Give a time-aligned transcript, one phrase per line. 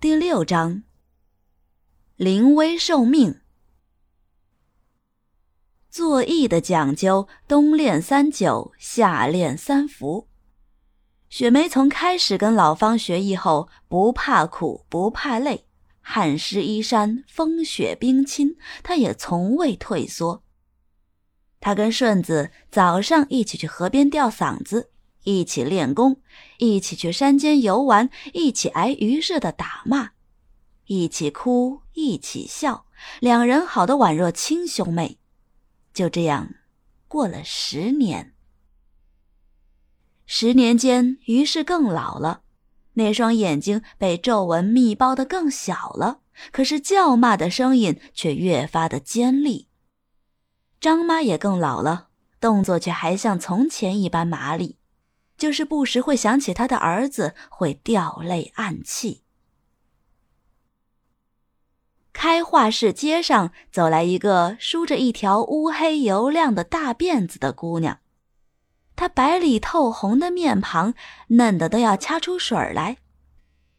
[0.00, 0.84] 第六章，
[2.14, 3.40] 临危受命。
[5.90, 10.28] 做艺的讲究，冬练三九，夏练三伏。
[11.28, 15.66] 雪梅从开始跟老方学艺后，不怕苦，不怕累，
[16.00, 20.44] 汗湿衣衫，风雪冰侵，她也从未退缩。
[21.58, 24.92] 她跟顺子早上一起去河边吊嗓子。
[25.28, 26.22] 一起练功，
[26.56, 30.12] 一起去山间游玩，一起挨于氏的打骂，
[30.86, 32.86] 一起哭，一起笑，
[33.20, 35.18] 两人好的宛若亲兄妹。
[35.92, 36.54] 就这样
[37.08, 38.32] 过了十年。
[40.24, 42.40] 十年间，于氏更老了，
[42.94, 46.20] 那双眼睛被皱纹密包的更小了，
[46.50, 49.68] 可是叫骂的声音却越发的尖利。
[50.80, 52.08] 张妈也更老了，
[52.40, 54.77] 动作却还像从前一般麻利。
[55.38, 59.22] 就是不时会想起他的儿子，会掉泪暗泣。
[62.12, 68.00] 开化市街上走来一个梳着一条乌黑油亮的大辫子的姑娘，
[68.96, 70.94] 她白里透红的面庞
[71.28, 72.96] 嫩得都要掐出水来，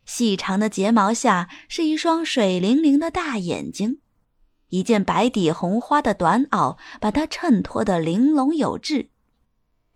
[0.05, 3.99] 细长的睫毛下是一双水灵灵的大眼睛，
[4.69, 9.09] 一件白底红花的短袄把她衬托得玲珑有致。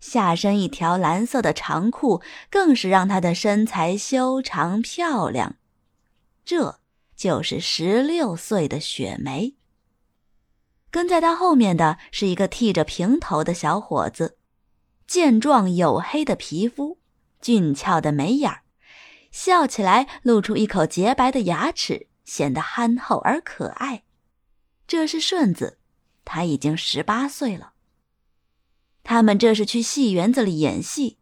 [0.04, 5.56] 下身一条蓝色的长裤，更是让她的身材修长漂亮。
[6.44, 6.78] 这
[7.16, 9.54] 就是十六岁的雪梅。
[10.90, 14.36] 跟在她后面的是一个剃着平头的小伙子，
[15.06, 16.98] 健壮黝黑的皮肤，
[17.40, 18.60] 俊俏的眉眼，
[19.30, 24.02] 笑起来露出一口洁白的牙齿，显得憨厚而可爱。
[24.86, 25.78] 这是顺子，
[26.26, 27.72] 他已经十八岁了。
[29.04, 31.18] 他们这是去戏园子里演戏，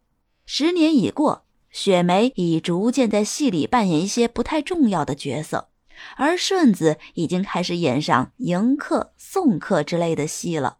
[0.47, 5.69] 十年已过，雪梅已逐渐在戏里扮演一些不太重要的角色，
[6.17, 10.79] 而顺子已经开始演上迎客、送客之类的戏了。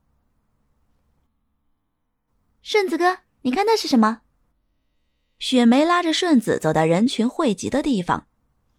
[2.63, 4.21] 顺子哥，你看那是什么？
[5.41, 8.29] 雪梅拉着顺子走到人群汇集的地方，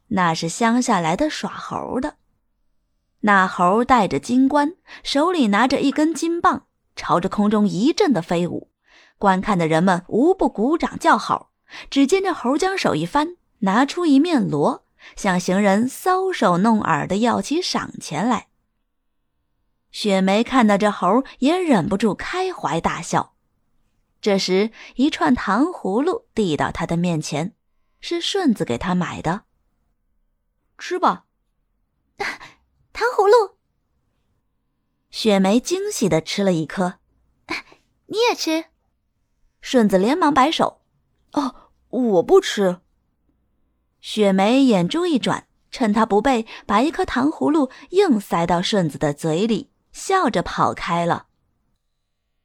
[0.08, 2.16] 那是乡下来的耍猴的，
[3.20, 6.68] 那猴戴着金冠，手里拿着一根金棒。
[6.96, 8.70] 朝着空中一阵的飞舞，
[9.18, 11.52] 观看的人们无不鼓掌叫好。
[11.90, 18.48] 只见这猴将手一翻，拿出一面锣，向行人搔首弄耳的要起赏钱来。
[19.92, 23.34] 雪梅看到这猴，也忍不住开怀大笑。
[24.22, 27.56] 这时，一串糖葫芦递到他的面前，
[28.00, 29.46] 是顺子给他买的。
[30.78, 31.26] 吃吧，
[32.18, 33.53] 糖葫芦。
[35.14, 36.96] 雪梅惊喜的吃了一颗，
[38.08, 38.66] 你也吃。
[39.62, 40.82] 顺子连忙摆手
[41.34, 42.80] ：“哦，我不吃。”
[44.02, 51.28] 雪梅眼珠一转，趁他不备，把一颗糖葫芦硬塞到顺子的嘴里，笑着跑开了。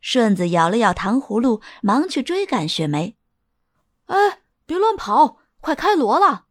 [0.02, 3.16] 顺子咬了咬糖葫芦，忙去追赶雪梅
[4.08, 6.44] ：“哎，别乱跑，快开锣了！”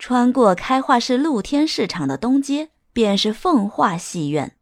[0.00, 2.72] 穿过开化市露天市场的东街。
[2.96, 4.56] 便是凤化戏院，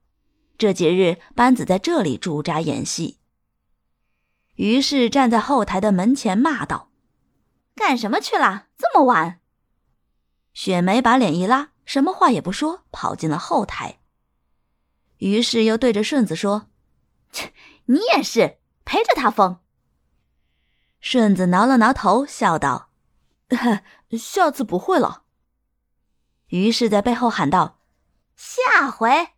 [0.59, 3.21] 这几日班子在这里驻扎演戏。
[4.56, 6.91] 于是站在后台的门前骂道
[7.77, 8.67] ：“干什么去了？
[8.77, 9.39] 这么晚！”
[10.53, 14.00] 雪梅把脸一拉，什么话也不说，跑进了后台。
[15.19, 16.66] 于是又对着顺子说
[17.31, 17.53] ：“切，
[17.84, 19.61] 你也是陪着他疯。”
[20.99, 22.91] 顺子挠了挠头，笑道
[24.19, 25.22] ：“下次不会了。”
[26.51, 27.78] 于是，在背后喊道。
[28.37, 29.28] 下回，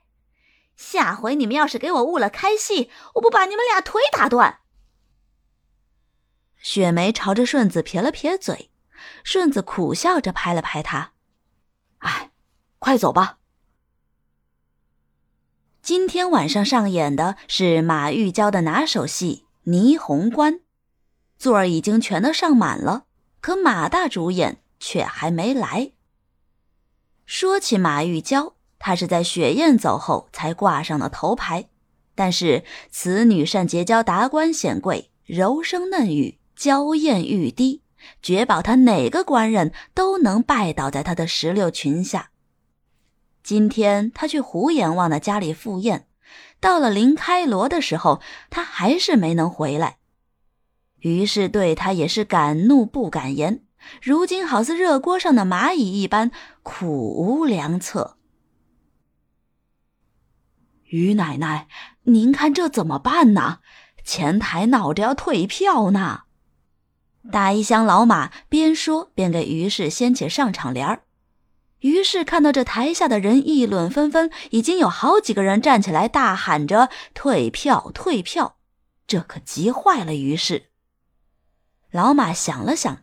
[0.77, 4.61] 下回你们要是给我误了开戏，我不把你们俩腿打断！
[6.59, 8.71] 雪梅朝着顺子撇了撇嘴，
[9.23, 11.13] 顺子苦笑着拍了拍他
[11.99, 12.33] ：“哎，
[12.79, 13.39] 快走吧。”
[15.81, 20.55] 今天晚上上演的是马玉娇的拿手戏《霓虹关》，
[21.39, 23.07] 座儿已经全都上满了，
[23.41, 25.93] 可马大主演却还没来。
[27.25, 28.56] 说起马玉娇。
[28.79, 31.69] 他是在雪雁走后才挂上的头牌，
[32.15, 37.83] 但是此女善结交达官显贵，柔声嫩语，娇艳欲滴，
[38.23, 42.31] 绝保他哪个官人都能拜倒在他的石榴裙下。
[43.43, 46.07] 今天他去胡阎王的家里赴宴，
[46.61, 48.21] 到了临开锣的时候，
[48.51, 49.99] 他还是没能回来，
[51.01, 53.63] 于是对他也是敢怒不敢言，
[54.03, 56.33] 如今好似热锅上的蚂蚁一般，
[56.63, 58.16] 苦无良策。
[60.97, 61.69] 于奶奶，
[62.05, 63.59] 您看这怎么办呢？
[64.03, 66.23] 前台闹着要退票呢。
[67.31, 71.03] 大衣箱老马边说边给于氏掀起上场帘儿。
[71.81, 78.57] 于是看到这台下的人议论纷纷，已经有好几个人站起来大喊着“退票，退票”，
[79.07, 80.71] 这可急坏了于氏。
[81.91, 83.03] 老马想了想，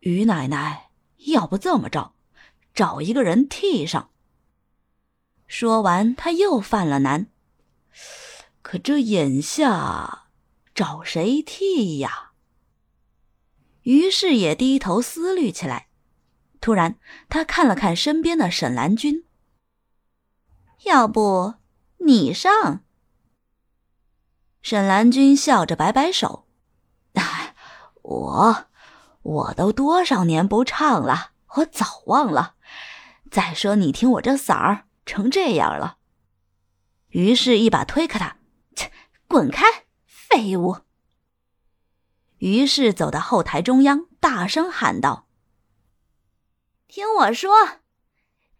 [0.00, 0.90] 于奶奶，
[1.28, 2.12] 要不这么着，
[2.74, 4.10] 找一个人替上。
[5.46, 7.26] 说完，他又犯了难。
[8.62, 10.26] 可这眼下
[10.74, 12.32] 找谁替呀？
[13.82, 15.86] 于是也低头思虑起来。
[16.60, 16.98] 突然，
[17.28, 19.24] 他看了看身边的沈兰君，
[20.84, 21.54] 要不
[21.98, 22.80] 你上？
[24.62, 26.48] 沈兰君笑着摆摆手
[28.02, 28.66] ：“我，
[29.22, 32.56] 我都多少年不唱了，我早忘了。
[33.30, 35.96] 再说，你听我这嗓儿成这样了。”
[37.08, 38.36] 于是，一把推开他
[38.76, 38.92] ：“切，
[39.26, 39.64] 滚开，
[40.04, 40.80] 废物！”
[42.38, 45.26] 于是走到后台中央，大声喊道。
[46.86, 47.80] 听我说，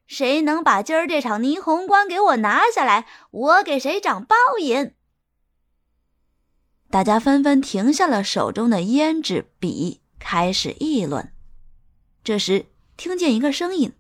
[0.07, 4.95] 谁能把今儿这场霓虹关给我拿下来，我给谁长包银。
[6.89, 11.35] 大家纷纷停下了手中的胭脂笔，开始议论。
[12.25, 12.67] 这时，
[12.97, 13.93] 听见一个声音：“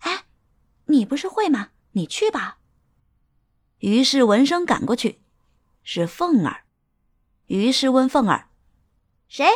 [0.00, 0.24] 哎，
[0.90, 1.70] 你不是会吗？
[1.92, 2.58] 你去吧。”
[3.78, 5.22] 于是闻声赶过去，
[5.82, 6.64] 是凤儿。
[7.46, 8.50] 于是问凤儿
[9.26, 9.46] ：“谁？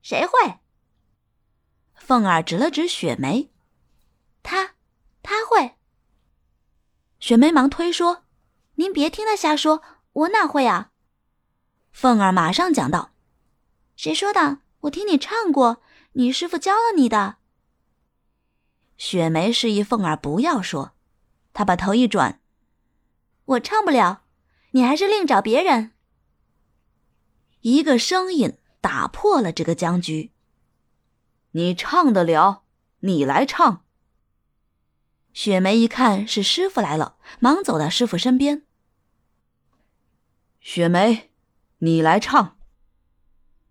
[0.00, 0.60] 谁会？”
[1.94, 3.50] 凤儿指了指雪梅，
[4.42, 4.74] 她，
[5.22, 5.74] 她会。
[7.20, 8.24] 雪梅忙推说
[8.76, 9.82] ：“您别听她瞎说，
[10.12, 10.92] 我哪会啊？”
[11.92, 13.12] 凤儿马上讲道
[13.96, 14.60] ：“谁说的？
[14.82, 15.82] 我听你唱过，
[16.12, 17.36] 你师傅教了你的。”
[18.98, 20.92] 雪梅示意凤儿不要说，
[21.54, 22.40] 她把头一转
[23.46, 24.24] ：“我唱不了，
[24.72, 25.92] 你还是另找别人。”
[27.62, 30.32] 一个声音打破了这个僵局。
[31.52, 32.64] 你唱得了，
[33.00, 33.84] 你来唱。
[35.32, 38.64] 雪梅一看是师傅来了，忙走到师傅身边。
[40.60, 41.30] 雪梅，
[41.78, 42.58] 你来唱。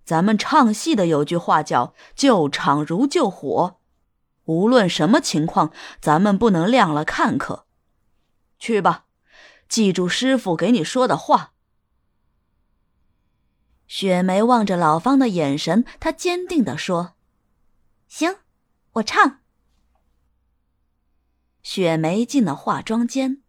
[0.06, 3.77] 咱们唱戏的有句话叫“救场如救火”，
[4.48, 5.72] 无论什么情况，
[6.02, 7.68] 咱们不能亮了看客。
[8.60, 9.06] 去吧，
[9.70, 11.54] 记住师傅给你说的话。
[13.88, 17.16] 雪梅望着老方的眼神，她坚定地说。
[18.08, 18.38] 行，
[18.94, 19.40] 我唱。
[21.62, 23.44] 雪梅进了化妆间，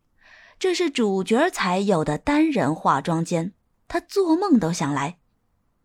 [0.59, 3.55] 这是主角才有的单人化妆间。
[3.87, 5.19] 她做梦都想来，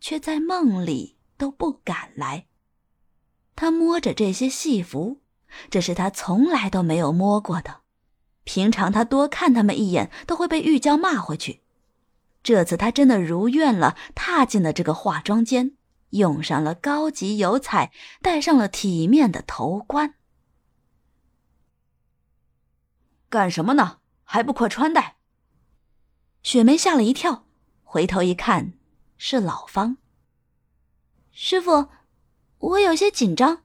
[0.00, 2.46] 却在梦里都不敢来。
[3.56, 5.20] 他摸着这些戏服，
[5.70, 7.80] 这是他从来都没有摸过的。
[8.44, 11.62] 平常他多看他们一眼，都会被玉娇骂回去。
[12.42, 15.76] 这次他真的如愿了，踏进了这个化妆间。
[16.10, 17.90] 用上了高级油彩，
[18.22, 20.14] 戴上了体面的头冠。
[23.28, 23.98] 干什么呢？
[24.22, 25.16] 还不快穿戴！
[26.42, 27.46] 雪梅吓了一跳，
[27.82, 28.74] 回头一看，
[29.16, 29.96] 是老方。
[31.32, 31.88] 师傅，
[32.64, 33.62] 我有些紧张。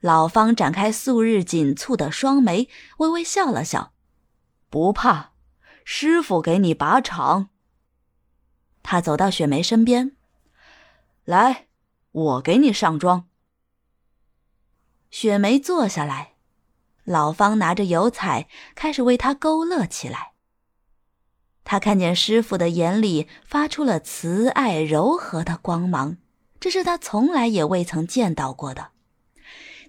[0.00, 3.92] 老方展开素日紧蹙的双眉，微微笑了笑
[4.70, 5.32] ：“不怕，
[5.84, 7.50] 师傅给你把场。”
[8.82, 10.16] 他走到雪梅身边。
[11.24, 11.66] 来，
[12.12, 13.28] 我给你上妆。
[15.10, 16.36] 雪梅坐下来，
[17.04, 20.32] 老方拿着油彩开始为她勾勒起来。
[21.64, 26.16] 他看见师傅的眼里发出了慈爱柔和的光芒，
[26.60, 28.90] 这是他从来也未曾见到过的。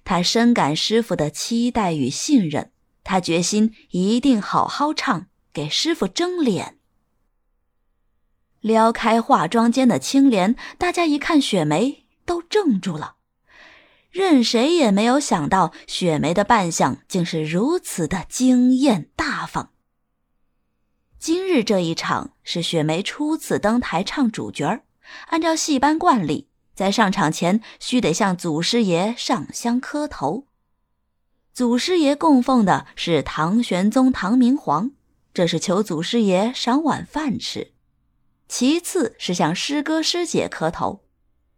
[0.04, 2.72] 他深感师傅的期待与信任，
[3.04, 6.78] 他决心一定好好唱，给师傅争脸。
[8.62, 13.16] 撩开化妆间的青帘，大家一看雪梅，都怔住了。
[14.12, 19.72] 任谁也没有想到，雪梅的扮相竟是如此的惊艳大方。
[21.20, 24.84] 今日这一场是雪梅初次登台唱主角，
[25.28, 26.49] 按照戏班惯例，
[26.80, 30.46] 在上场前须得向祖师爷上香磕头。
[31.54, 34.92] 祖师爷供奉的是唐玄宗唐明皇，
[35.34, 37.74] 这是求祖师爷赏碗饭吃。
[38.48, 41.02] 其次是向师哥师姐磕头，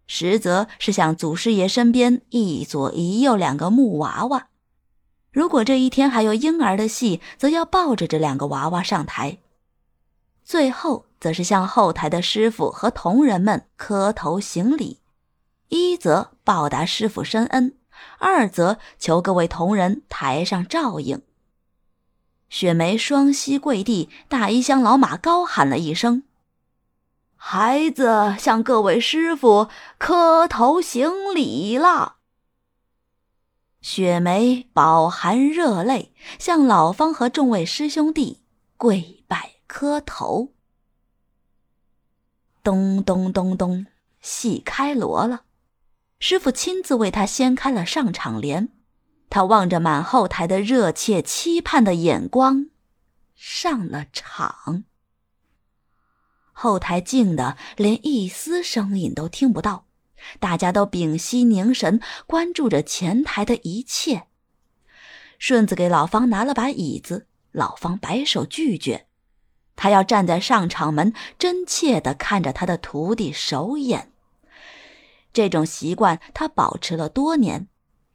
[0.08, 4.48] 实则是向祖师爷身边一左一右两个木娃娃。
[5.32, 9.38] 如果这一天还有婴儿的戏，则要抱着这两个娃娃上台。
[10.44, 14.98] 最后则是向后台的师傅和同仁们磕头行礼，
[15.72, 17.78] 一则报答师傅深恩，
[18.20, 21.22] 二则求各位同仁台上照应。
[22.50, 26.24] 雪梅双膝跪地，大衣箱老马高喊了一声。
[27.38, 32.18] 孩子向各位师傅磕头行礼了。
[33.82, 38.44] 雪梅饱含热泪，向老方和众位师兄弟
[38.76, 40.52] 跪拜磕头。
[42.62, 43.86] 咚咚咚咚，
[44.20, 45.44] 戏开锣了，
[46.22, 48.70] 师傅亲自为他掀开了上场帘。
[49.28, 52.68] 他望着满后台的热切期盼的眼光，
[53.34, 54.84] 上了场。
[56.52, 59.88] 后台静的连一丝声音都听不到。
[60.40, 64.28] 大家都屏息凝神，关注着前台的一切。
[65.40, 69.08] 顺子给老方拿了把椅子，老方摆手拒绝，
[69.76, 74.11] 他要站在上场门，真切地看着他的徒弟首演。
[75.34, 77.68] 这种习惯他保持了多年，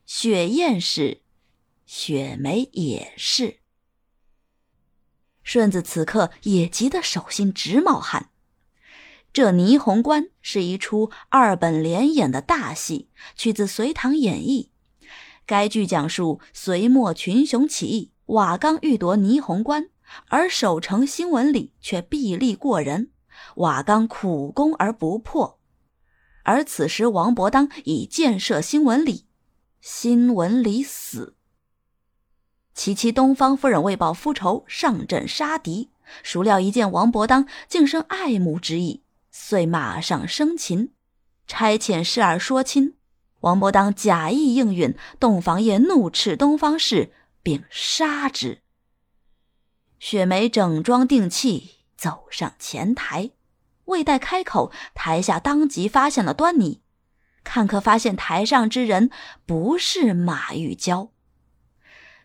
[0.05, 1.23] 雪雁是，
[1.87, 3.59] 雪梅也是。
[5.43, 8.31] 顺子此刻也急得手心直冒汗。
[9.33, 14.71] 这《霓虹关》是一出二本联演的大戏，取自《隋唐演义》。
[15.45, 19.91] 该剧讲述隋末群雄起义，瓦岗欲夺霓虹关，
[20.29, 23.11] 而守城新闻里却臂力过人，
[23.57, 25.61] 瓦岗苦攻而不破。
[26.47, 29.27] 而此时王伯当已箭射新闻里，
[29.81, 31.35] 新闻里死。
[32.73, 35.91] 其妻东方夫人为报夫仇，上阵杀敌，
[36.23, 39.03] 孰料一见王伯当，竟生爱慕之意。
[39.33, 40.93] 遂马上生擒，
[41.49, 42.95] 差遣侍儿说亲。
[43.41, 47.13] 王伯当假意应允，洞房夜怒斥东方氏，
[47.43, 48.63] 并杀之。
[49.99, 53.31] 雪梅整装定气，走上前台，
[53.87, 56.83] 未待开口，台下当即发现了端倪。
[57.43, 59.11] 看客发现台上之人
[59.45, 61.11] 不是马玉娇。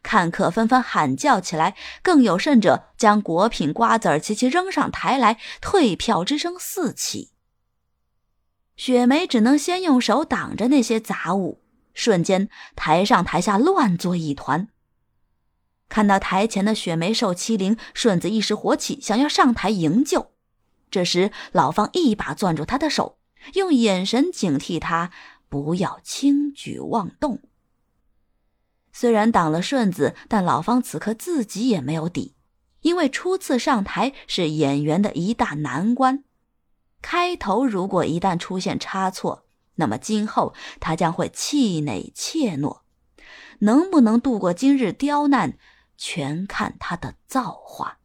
[0.03, 7.29] 看客纷纷喊叫起来，更有甚者将果品、瓜子儿齐齐扔上台来，退票之声四起。
[8.75, 11.61] 雪梅只能先用手挡着那些杂物，
[11.93, 14.69] 瞬间台上台下乱作一团。
[15.87, 20.31] 看到台前的雪梅受欺凌，顺子一时火起，想要上台营救。
[20.91, 23.17] 这时老方一把攥住他的手，
[23.53, 25.09] 用眼神警惕他
[25.49, 27.39] 不要轻举妄动。
[28.91, 32.35] 虽然挡了顺子，但老方此刻自己也没有底，
[32.81, 36.25] 因为初次上台是演员的一大难关。
[37.01, 39.45] 开头如果一旦出现差错，
[39.75, 42.81] 那么今后他将会气馁怯懦，
[43.59, 45.57] 能不能度过今日刁难，
[45.97, 48.00] 全看他的造化。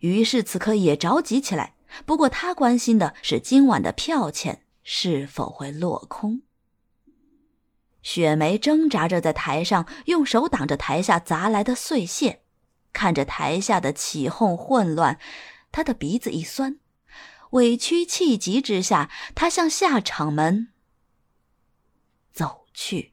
[0.00, 6.42] 于是此刻也着急起来，不过他关心的是今晚的票钱是否会落空。
[8.02, 12.42] 雪梅挣扎着在台上，用手挡着台下砸来的碎屑，
[12.94, 15.18] 看着台下的起哄混乱，
[15.70, 16.80] 她的鼻子一酸，
[17.50, 20.68] 委屈气急之下，她向下场门
[22.32, 23.09] 走去。